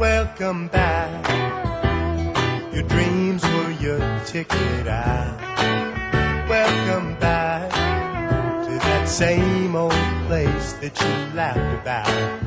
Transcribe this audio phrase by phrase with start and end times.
[0.00, 1.12] Welcome back.
[2.72, 5.38] Your dreams were your ticket out.
[6.48, 7.70] Welcome back
[8.64, 9.92] to that same old
[10.26, 12.39] place that you laughed about.